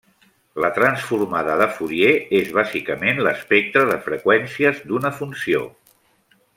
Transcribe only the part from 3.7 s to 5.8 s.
de freqüències d'una funció.